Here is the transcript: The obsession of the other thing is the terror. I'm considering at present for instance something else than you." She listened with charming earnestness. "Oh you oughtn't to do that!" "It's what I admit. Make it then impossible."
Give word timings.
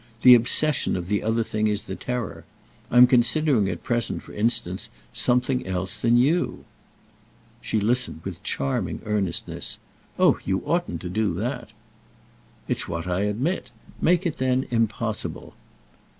The 0.23 0.33
obsession 0.33 0.95
of 0.97 1.09
the 1.09 1.21
other 1.21 1.43
thing 1.43 1.67
is 1.67 1.83
the 1.83 1.95
terror. 1.95 2.43
I'm 2.89 3.05
considering 3.05 3.69
at 3.69 3.83
present 3.83 4.23
for 4.23 4.33
instance 4.33 4.89
something 5.13 5.63
else 5.67 5.95
than 5.95 6.17
you." 6.17 6.65
She 7.61 7.79
listened 7.79 8.21
with 8.23 8.41
charming 8.41 9.01
earnestness. 9.05 9.77
"Oh 10.17 10.39
you 10.43 10.63
oughtn't 10.65 11.01
to 11.01 11.09
do 11.09 11.35
that!" 11.35 11.69
"It's 12.67 12.87
what 12.87 13.05
I 13.05 13.25
admit. 13.25 13.69
Make 14.01 14.25
it 14.25 14.37
then 14.37 14.65
impossible." 14.71 15.53